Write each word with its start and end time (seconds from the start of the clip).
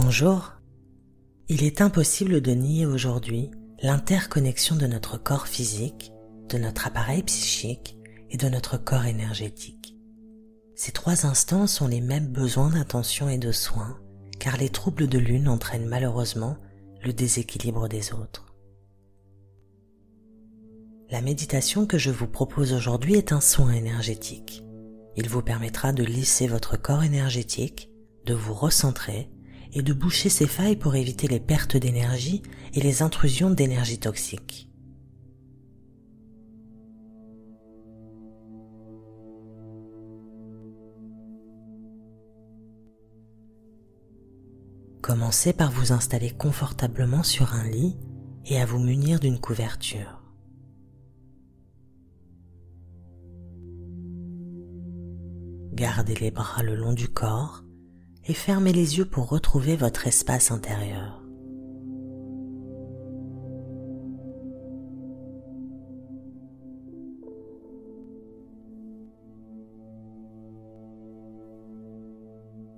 Bonjour. 0.00 0.52
Il 1.48 1.64
est 1.64 1.80
impossible 1.80 2.40
de 2.40 2.52
nier 2.52 2.86
aujourd'hui 2.86 3.50
l'interconnexion 3.82 4.76
de 4.76 4.86
notre 4.86 5.18
corps 5.18 5.48
physique, 5.48 6.12
de 6.48 6.56
notre 6.56 6.86
appareil 6.86 7.24
psychique 7.24 7.98
et 8.30 8.36
de 8.36 8.48
notre 8.48 8.78
corps 8.78 9.06
énergétique. 9.06 9.96
Ces 10.76 10.92
trois 10.92 11.26
instants 11.26 11.66
sont 11.66 11.88
les 11.88 12.00
mêmes 12.00 12.28
besoins 12.28 12.70
d'attention 12.70 13.28
et 13.28 13.38
de 13.38 13.50
soins, 13.50 13.98
car 14.38 14.56
les 14.56 14.68
troubles 14.68 15.08
de 15.08 15.18
l'une 15.18 15.48
entraînent 15.48 15.88
malheureusement 15.88 16.58
le 17.02 17.12
déséquilibre 17.12 17.88
des 17.88 18.12
autres. 18.12 18.54
La 21.10 21.22
méditation 21.22 21.86
que 21.86 21.98
je 21.98 22.12
vous 22.12 22.28
propose 22.28 22.72
aujourd'hui 22.72 23.16
est 23.16 23.32
un 23.32 23.40
soin 23.40 23.72
énergétique. 23.72 24.62
Il 25.16 25.28
vous 25.28 25.42
permettra 25.42 25.92
de 25.92 26.04
lisser 26.04 26.46
votre 26.46 26.80
corps 26.80 27.02
énergétique, 27.02 27.90
de 28.26 28.34
vous 28.34 28.54
recentrer 28.54 29.28
et 29.72 29.82
de 29.82 29.92
boucher 29.92 30.28
ces 30.28 30.46
failles 30.46 30.76
pour 30.76 30.94
éviter 30.94 31.28
les 31.28 31.40
pertes 31.40 31.76
d'énergie 31.76 32.42
et 32.74 32.80
les 32.80 33.02
intrusions 33.02 33.50
d'énergie 33.50 33.98
toxique. 33.98 34.68
Commencez 45.02 45.54
par 45.54 45.70
vous 45.70 45.92
installer 45.92 46.30
confortablement 46.30 47.22
sur 47.22 47.54
un 47.54 47.66
lit 47.66 47.96
et 48.44 48.60
à 48.60 48.66
vous 48.66 48.78
munir 48.78 49.20
d'une 49.20 49.38
couverture. 49.38 50.22
Gardez 55.72 56.16
les 56.16 56.30
bras 56.30 56.62
le 56.62 56.74
long 56.74 56.92
du 56.92 57.08
corps 57.08 57.62
et 58.28 58.34
fermez 58.34 58.72
les 58.72 58.98
yeux 58.98 59.06
pour 59.06 59.28
retrouver 59.28 59.74
votre 59.74 60.06
espace 60.06 60.50
intérieur. 60.50 61.22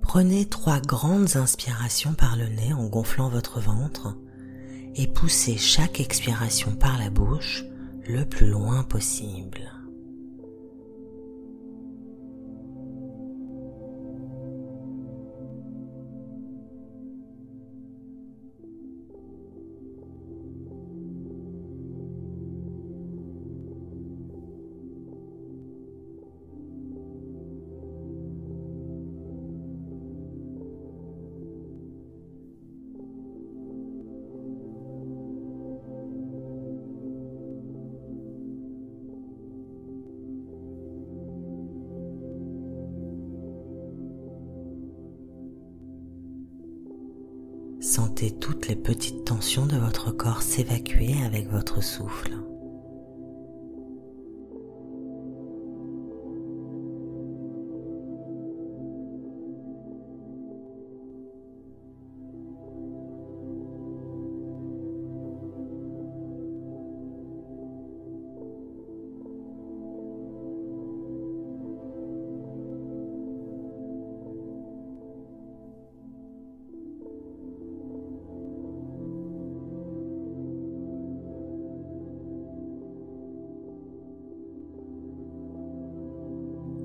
Prenez 0.01 0.45
trois 0.45 0.81
grandes 0.81 1.37
inspirations 1.37 2.13
par 2.13 2.35
le 2.35 2.47
nez 2.47 2.73
en 2.73 2.87
gonflant 2.87 3.29
votre 3.29 3.61
ventre 3.61 4.17
et 4.95 5.07
poussez 5.07 5.57
chaque 5.57 6.01
expiration 6.01 6.75
par 6.75 6.97
la 6.97 7.09
bouche 7.09 7.63
le 8.05 8.25
plus 8.25 8.47
loin 8.47 8.83
possible. 8.83 9.80
Sentez 47.91 48.31
toutes 48.31 48.69
les 48.69 48.77
petites 48.77 49.25
tensions 49.25 49.65
de 49.65 49.75
votre 49.75 50.11
corps 50.11 50.43
s'évacuer 50.43 51.21
avec 51.25 51.51
votre 51.51 51.83
souffle. 51.83 52.37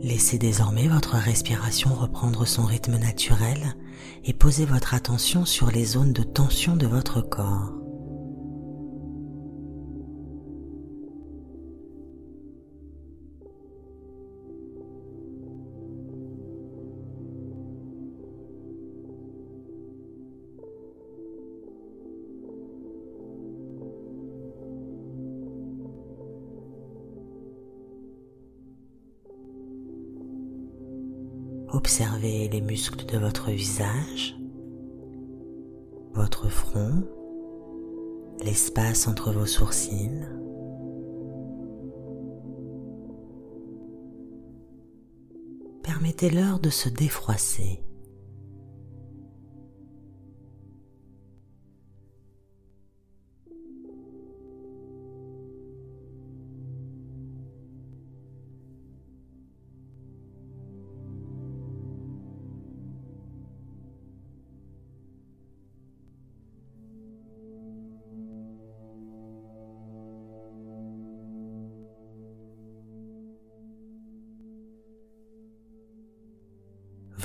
Laissez 0.07 0.39
désormais 0.39 0.87
votre 0.87 1.17
respiration 1.17 1.93
reprendre 1.93 2.47
son 2.47 2.65
rythme 2.65 2.97
naturel 2.97 3.75
et 4.25 4.33
posez 4.33 4.65
votre 4.65 4.95
attention 4.95 5.45
sur 5.45 5.73
les 5.73 5.85
zones 5.85 6.13
de 6.13 6.23
tension 6.23 6.77
de 6.77 6.87
votre 6.87 7.21
corps. 7.21 7.73
Observez 31.73 32.49
les 32.49 32.61
muscles 32.61 33.07
de 33.07 33.19
votre 33.19 33.51
visage, 33.51 34.37
votre 36.13 36.49
front, 36.49 37.05
l'espace 38.45 39.09
entre 39.09 39.33
vos 39.33 39.47
sourcils. 39.47 40.27
Permettez-leur 45.83 46.61
de 46.61 46.71
se 46.71 46.89
défroisser. 46.89 47.86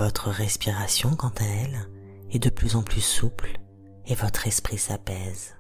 Votre 0.04 0.32
respiration, 0.32 1.16
quant 1.16 1.32
à 1.40 1.44
elle, 1.44 1.88
est 2.32 2.40
de 2.40 2.50
plus 2.50 2.76
en 2.76 2.82
plus 2.82 3.02
souple 3.02 3.60
et 4.08 4.16
votre 4.16 4.48
esprit 4.48 4.80
s'apaise. 4.80 5.56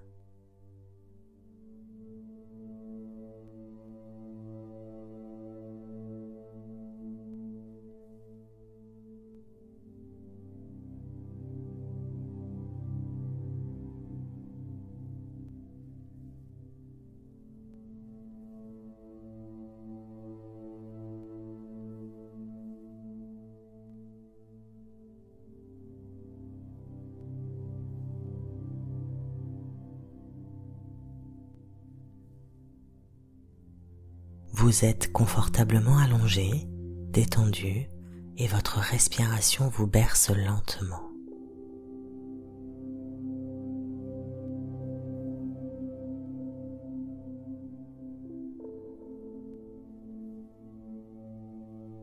Vous 34.61 34.85
êtes 34.85 35.11
confortablement 35.11 35.97
allongé, 35.97 36.67
détendu 37.09 37.89
et 38.37 38.45
votre 38.45 38.77
respiration 38.77 39.69
vous 39.69 39.87
berce 39.87 40.29
lentement. 40.29 41.01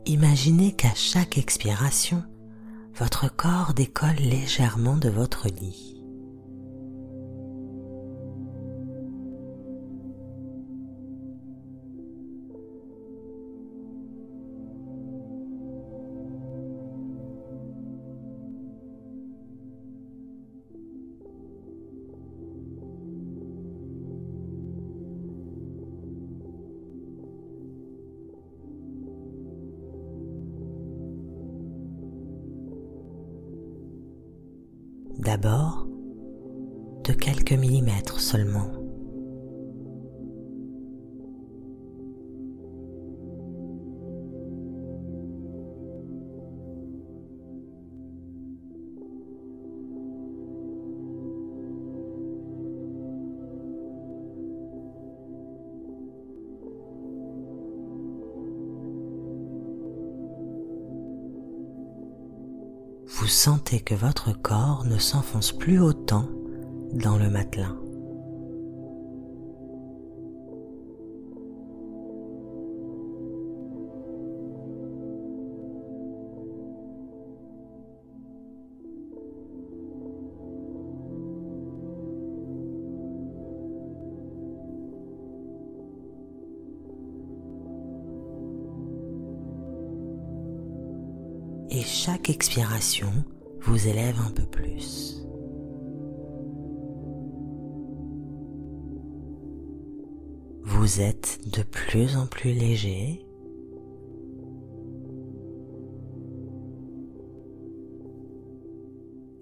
Imaginez 0.06 0.72
qu'à 0.72 0.94
chaque 0.96 1.38
expiration, 1.38 2.25
votre 2.96 3.32
corps 3.32 3.72
décolle 3.72 4.16
légèrement 4.16 4.96
de 4.96 5.10
votre 5.10 5.46
lit. 5.46 5.97
D'abord 35.28 35.86
de 37.04 37.12
quelques 37.12 37.52
millimètres 37.52 38.19
seulement. 38.19 38.77
Vous 63.28 63.34
sentez 63.34 63.80
que 63.80 63.94
votre 63.94 64.32
corps 64.32 64.86
ne 64.86 64.96
s'enfonce 64.96 65.52
plus 65.52 65.82
autant 65.82 66.26
dans 66.94 67.19
le 67.19 67.28
matelas. 67.28 67.75
Et 91.78 91.82
chaque 91.82 92.28
expiration 92.28 93.12
vous 93.60 93.86
élève 93.86 94.19
un 94.19 94.32
peu 94.32 94.42
plus. 94.42 95.25
Vous 100.64 101.00
êtes 101.00 101.38
de 101.52 101.62
plus 101.62 102.16
en 102.16 102.26
plus 102.26 102.52
léger. 102.52 103.25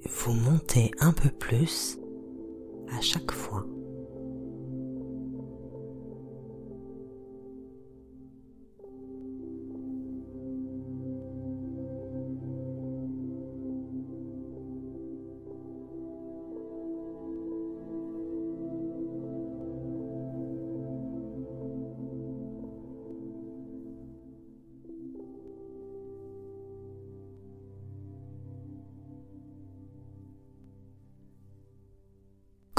Vous 0.05 0.33
montez 0.35 0.91
un 1.01 1.13
peu 1.13 1.31
plus 1.31 1.99
à 2.91 3.01
chaque 3.01 3.33
fois. 3.33 3.65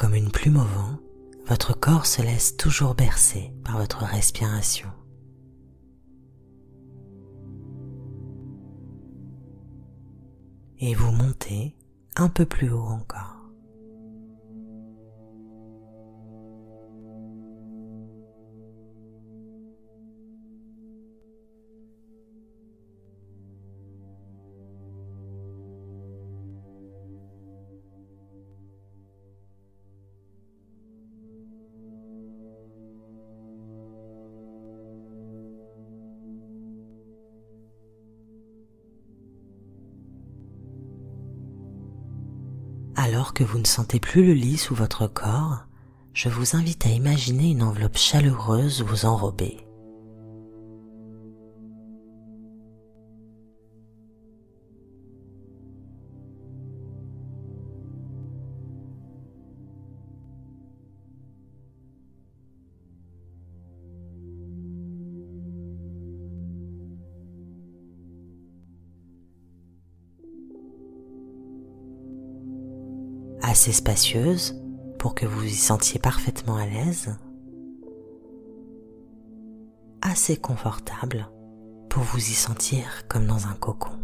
Comme 0.08 0.16
une 0.16 0.32
plume 0.32 0.56
au 0.56 0.64
vent, 0.64 1.00
votre 1.48 1.78
corps 1.78 2.06
se 2.06 2.22
laisse 2.22 2.56
toujours 2.56 2.96
bercer 2.96 3.52
par 3.66 3.78
votre 3.78 4.06
respiration. 4.06 4.88
Et 10.80 10.94
vous 10.94 11.12
montez 11.12 11.76
un 12.16 12.30
peu 12.30 12.46
plus 12.46 12.72
haut 12.72 12.86
encore. 12.86 13.37
Alors 43.08 43.34
que 43.34 43.46
vous 43.46 43.58
ne 43.58 43.66
sentez 43.66 44.02
plus 44.02 44.26
le 44.26 44.34
lit 44.34 44.58
sous 44.58 44.76
votre 44.76 45.08
corps, 45.08 45.64
je 46.14 46.28
vous 46.28 46.58
invite 46.58 46.86
à 46.86 46.90
imaginer 46.90 47.52
une 47.52 47.64
enveloppe 47.64 47.98
chaleureuse 47.98 48.82
vous 48.82 49.06
enrober. 49.06 49.67
Assez 73.48 73.72
spacieuse 73.72 74.62
pour 75.00 75.16
que 75.16 75.26
vous 75.26 75.44
y 75.44 75.56
sentiez 75.56 76.00
parfaitement 76.00 76.58
à 76.58 76.66
l'aise, 76.66 77.16
assez 80.02 80.38
confortable 80.38 81.30
pour 81.90 82.04
vous 82.04 82.20
y 82.20 82.34
sentir 82.34 83.08
comme 83.08 83.26
dans 83.26 83.48
un 83.48 83.54
cocon. 83.54 83.97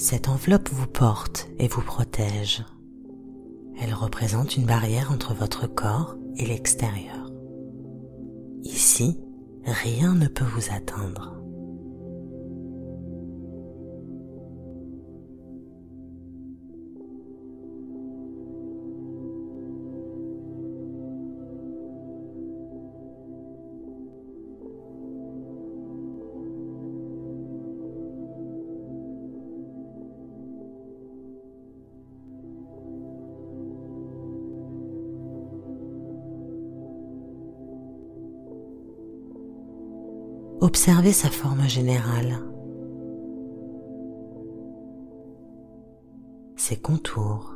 Cette 0.00 0.30
enveloppe 0.30 0.70
vous 0.70 0.86
porte 0.86 1.50
et 1.58 1.68
vous 1.68 1.82
protège. 1.82 2.64
Elle 3.78 3.92
représente 3.92 4.56
une 4.56 4.64
barrière 4.64 5.12
entre 5.12 5.34
votre 5.34 5.66
corps 5.66 6.16
et 6.38 6.46
l'extérieur. 6.46 7.30
Ici, 8.62 9.20
rien 9.66 10.14
ne 10.14 10.26
peut 10.26 10.46
vous 10.46 10.74
atteindre. 10.74 11.39
Observez 40.60 41.12
sa 41.12 41.28
forme 41.28 41.68
générale. 41.68 42.38
ses 46.60 46.76
contours, 46.76 47.54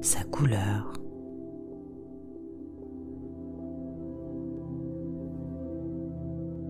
sa 0.00 0.22
couleur. 0.24 0.92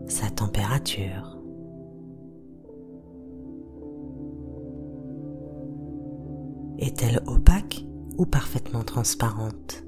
sa 0.07 0.31
température. 0.31 1.39
Est-elle 6.79 7.21
opaque 7.27 7.85
ou 8.17 8.27
parfaitement 8.27 8.85
transparente? 8.85 9.85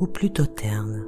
Ou 0.00 0.06
plutôt 0.06 0.46
terne. 0.46 1.04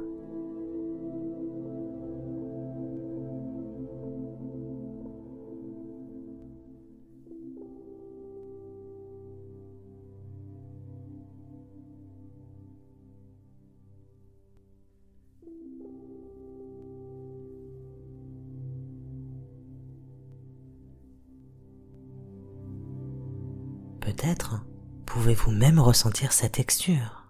Peut-être 24.01 24.65
pouvez-vous 25.05 25.51
même 25.51 25.79
ressentir 25.79 26.33
sa 26.33 26.49
texture. 26.49 27.20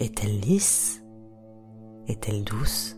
Est-elle 0.00 0.40
lisse? 0.40 1.04
Est-elle 2.06 2.42
douce? 2.42 2.96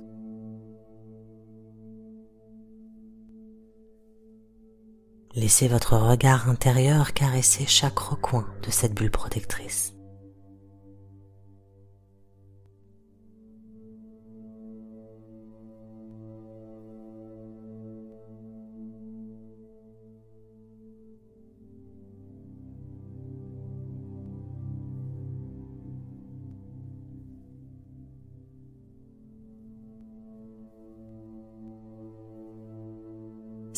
Laissez 5.34 5.66
votre 5.66 5.96
regard 5.96 6.48
intérieur 6.48 7.12
caresser 7.12 7.66
chaque 7.66 7.98
recoin 7.98 8.46
de 8.64 8.70
cette 8.70 8.94
bulle 8.94 9.10
protectrice. 9.10 9.96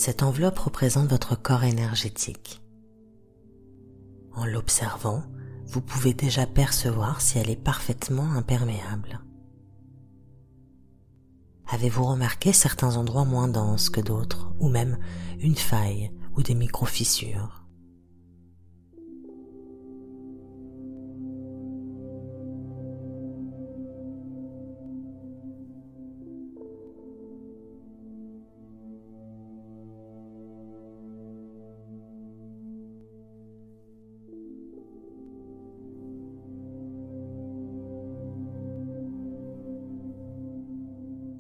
Cette 0.05 0.23
enveloppe 0.23 0.59
représente 0.59 1.09
votre 1.09 1.35
corps 1.35 1.65
énergétique. 1.65 2.61
En 4.35 4.45
l'observant, 4.45 5.23
vous 5.65 5.81
pouvez 5.81 6.13
déjà 6.13 6.45
percevoir 6.47 7.23
si 7.23 7.39
elle 7.39 7.49
est 7.49 7.57
parfaitement 7.57 8.31
imperméable. 8.33 9.23
Avez-vous 11.69 12.05
remarqué 12.05 12.53
certains 12.53 12.97
endroits 12.97 13.25
moins 13.25 13.49
denses 13.49 13.89
que 13.89 14.03
d'autres, 14.03 14.53
ou 14.61 14.69
même 14.69 14.99
une 15.39 15.57
faille 15.57 16.13
ou 16.37 16.43
des 16.43 16.55
micro-fissures? 16.55 17.64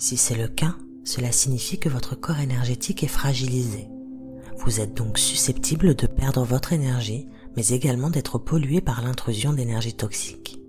Si 0.04 0.18
c'est 0.18 0.36
le 0.36 0.48
cas, 0.48 0.76
cela 1.02 1.32
signifie 1.32 1.78
que 1.78 1.88
votre 1.88 2.14
corps 2.14 2.38
énergétique 2.38 3.02
est 3.02 3.06
fragilisé. 3.06 3.88
Vous 4.58 4.80
êtes 4.80 4.92
donc 4.92 5.16
susceptible 5.16 5.94
de 5.94 6.06
perdre 6.06 6.44
votre 6.44 6.74
énergie, 6.74 7.26
mais 7.56 7.68
également 7.68 8.10
d'être 8.10 8.36
pollué 8.36 8.82
par 8.82 9.00
l'intrusion 9.00 9.54
d'énergie 9.54 9.94
toxique. 9.94 10.60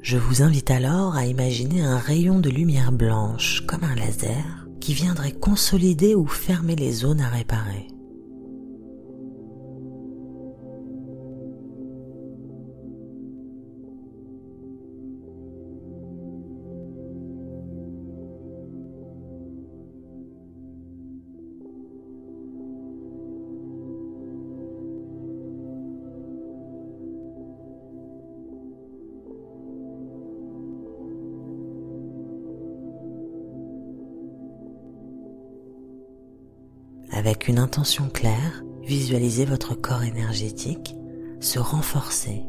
Je 0.00 0.16
vous 0.16 0.40
invite 0.40 0.70
alors 0.70 1.14
à 1.14 1.26
imaginer 1.26 1.82
un 1.82 1.98
rayon 1.98 2.38
de 2.40 2.48
lumière 2.48 2.92
blanche, 2.92 3.62
comme 3.66 3.84
un 3.84 3.94
laser, 3.94 4.68
qui 4.80 4.94
viendrait 4.94 5.32
consolider 5.32 6.14
ou 6.14 6.26
fermer 6.26 6.76
les 6.76 6.92
zones 6.92 7.20
à 7.20 7.28
réparer. 7.28 7.88
Avec 37.18 37.48
une 37.48 37.58
intention 37.58 38.08
claire, 38.08 38.62
visualisez 38.84 39.44
votre 39.44 39.74
corps 39.74 40.04
énergétique 40.04 40.94
se 41.40 41.58
renforcer 41.58 42.44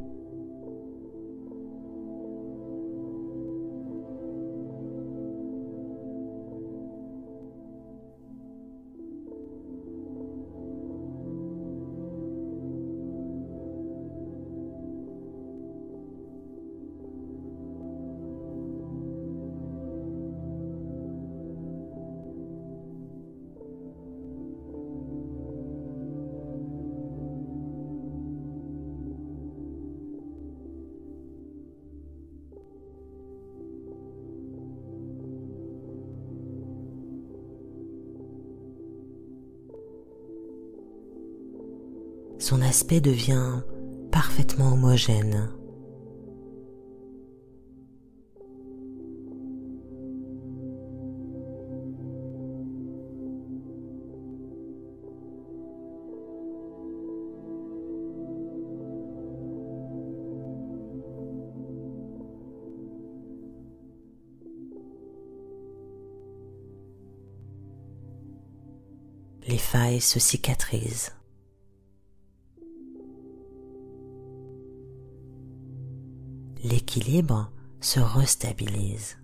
son 42.49 42.63
aspect 42.63 42.99
devient 42.99 43.61
parfaitement 44.11 44.73
homogène. 44.73 45.51
Les 69.47 69.59
failles 69.59 70.01
se 70.01 70.19
cicatrisent. 70.19 71.11
se 77.81 77.99
restabilise. 77.99 79.17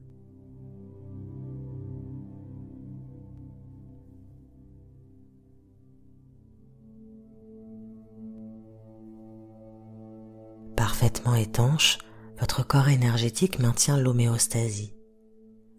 Parfaitement 10.75 11.35
étanche, 11.35 11.97
votre 12.39 12.65
corps 12.65 12.89
énergétique 12.89 13.59
maintient 13.59 13.97
l'homéostasie. 13.97 14.93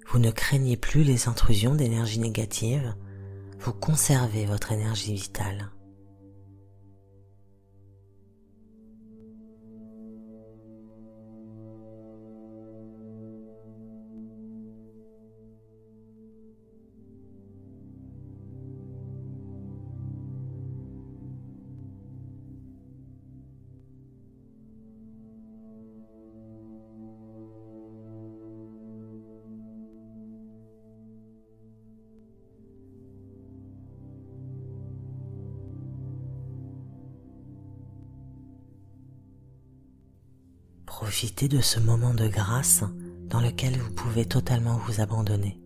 Vous 0.08 0.18
ne 0.18 0.30
craignez 0.30 0.76
plus 0.76 1.04
les 1.04 1.28
intrusions 1.28 1.74
d'énergie 1.74 2.18
négative, 2.18 2.94
vous 3.60 3.72
conservez 3.72 4.46
votre 4.46 4.72
énergie 4.72 5.14
vitale. 5.14 5.70
Profitez 40.98 41.46
de 41.46 41.60
ce 41.60 41.78
moment 41.78 42.14
de 42.14 42.26
grâce 42.26 42.82
dans 43.28 43.42
lequel 43.42 43.76
vous 43.76 43.92
pouvez 43.92 44.24
totalement 44.24 44.78
vous 44.78 45.02
abandonner. 45.02 45.60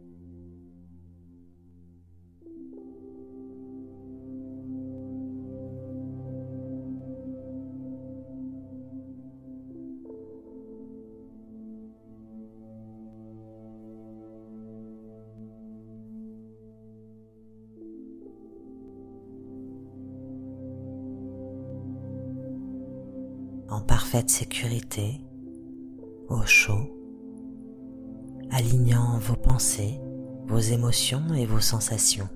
Parfaite 23.80 24.30
sécurité, 24.30 25.20
au 26.28 26.42
chaud, 26.44 26.96
alignant 28.50 29.18
vos 29.18 29.36
pensées, 29.36 30.00
vos 30.46 30.58
émotions 30.58 31.34
et 31.34 31.46
vos 31.46 31.60
sensations. 31.60 32.28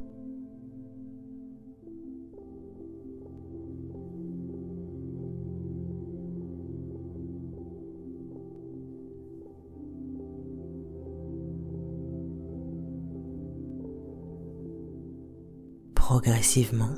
Progressivement, 15.95 16.95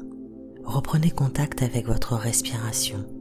reprenez 0.65 1.11
contact 1.11 1.63
avec 1.63 1.87
votre 1.87 2.17
respiration. 2.17 3.16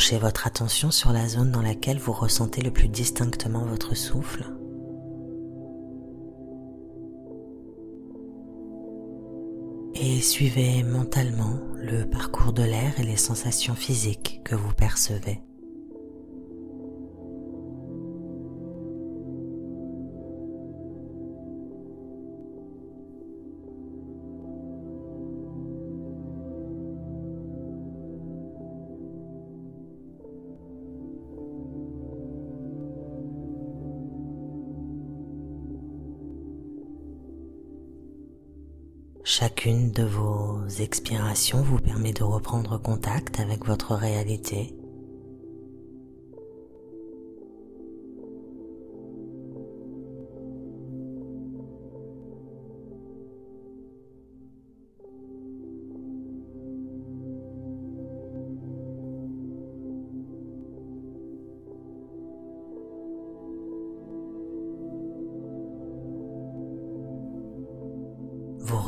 Accrochez 0.00 0.18
votre 0.18 0.46
attention 0.46 0.90
sur 0.90 1.12
la 1.12 1.28
zone 1.28 1.50
dans 1.50 1.60
laquelle 1.60 1.98
vous 1.98 2.14
ressentez 2.14 2.62
le 2.62 2.70
plus 2.70 2.88
distinctement 2.88 3.66
votre 3.66 3.94
souffle. 3.94 4.46
Et 9.94 10.22
suivez 10.22 10.82
mentalement 10.84 11.60
le 11.74 12.08
parcours 12.08 12.54
de 12.54 12.62
l'air 12.62 12.98
et 12.98 13.02
les 13.02 13.18
sensations 13.18 13.74
physiques 13.74 14.40
que 14.42 14.54
vous 14.54 14.72
percevez. 14.72 15.42
Chacune 39.40 39.90
de 39.90 40.02
vos 40.02 40.68
expirations 40.80 41.62
vous 41.62 41.78
permet 41.78 42.12
de 42.12 42.22
reprendre 42.22 42.76
contact 42.76 43.40
avec 43.40 43.64
votre 43.64 43.94
réalité. 43.94 44.74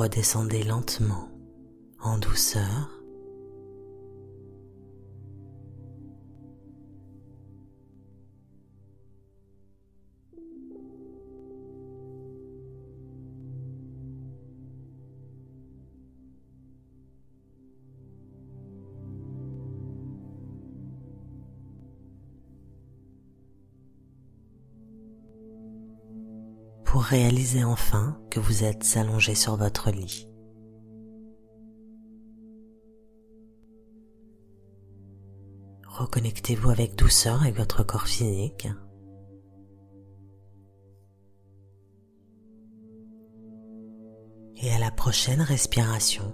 Redescendez 0.03 0.65
lentement, 0.65 1.29
en 2.01 2.19
douceur. 2.19 3.02
Pour 26.93 27.05
réaliser 27.05 27.65
enfin 27.65 28.21
que 28.31 28.39
vous 28.39 28.65
êtes 28.65 28.99
allongé 28.99 29.35
sur 29.35 29.57
votre 29.57 29.91
lit. 29.91 30.29
Reconnectez-vous 35.87 36.69
avec 36.69 36.95
douceur 36.95 37.41
avec 37.41 37.57
votre 37.57 37.83
corps 37.83 38.07
physique. 38.07 38.69
Et 44.57 44.71
à 44.71 44.79
la 44.79 44.91
prochaine 44.91 45.41
respiration, 45.41 46.31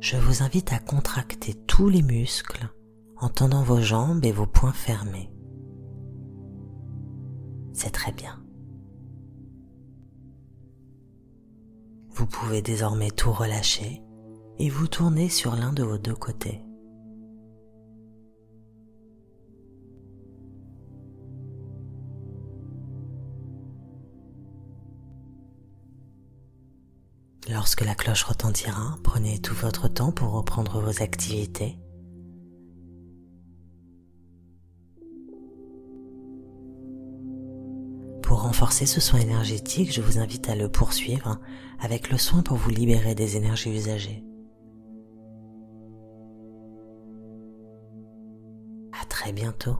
je 0.00 0.16
vous 0.16 0.42
invite 0.42 0.72
à 0.72 0.80
contracter 0.80 1.54
tous 1.68 1.88
les 1.88 2.02
muscles 2.02 2.68
en 3.16 3.28
tendant 3.28 3.62
vos 3.62 3.80
jambes 3.80 4.24
et 4.24 4.32
vos 4.32 4.46
poings 4.46 4.72
fermés. 4.72 5.30
C'est 7.72 7.92
très 7.92 8.10
bien. 8.10 8.39
Vous 12.20 12.26
pouvez 12.26 12.60
désormais 12.60 13.10
tout 13.10 13.32
relâcher 13.32 14.02
et 14.58 14.68
vous 14.68 14.88
tourner 14.88 15.30
sur 15.30 15.56
l'un 15.56 15.72
de 15.72 15.82
vos 15.82 15.96
deux 15.96 16.14
côtés. 16.14 16.60
Lorsque 27.48 27.80
la 27.80 27.94
cloche 27.94 28.24
retentira, 28.24 28.98
prenez 29.02 29.40
tout 29.40 29.54
votre 29.54 29.88
temps 29.88 30.12
pour 30.12 30.32
reprendre 30.32 30.78
vos 30.78 31.02
activités 31.02 31.78
Pour 38.40 38.46
renforcer 38.46 38.86
ce 38.86 39.02
soin 39.02 39.20
énergétique, 39.20 39.92
je 39.92 40.00
vous 40.00 40.18
invite 40.18 40.48
à 40.48 40.54
le 40.54 40.70
poursuivre 40.70 41.38
avec 41.78 42.08
le 42.08 42.16
soin 42.16 42.42
pour 42.42 42.56
vous 42.56 42.70
libérer 42.70 43.14
des 43.14 43.36
énergies 43.36 43.68
usagées. 43.68 44.24
À 48.98 49.04
très 49.04 49.34
bientôt. 49.34 49.76